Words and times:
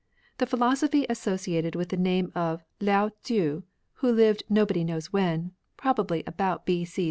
The 0.39 0.47
philosophy 0.47 1.05
associated 1.09 1.75
with 1.75 1.89
the 1.89 1.95
name 1.95 2.31
of 2.33 2.63
Lao 2.79 3.09
Tzu, 3.21 3.61
who 3.97 4.11
lived 4.11 4.41
nobody 4.49 4.83
knows 4.83 5.13
when,— 5.13 5.51
^probably 5.77 6.23
about 6.25 6.65
B.C. 6.65 6.99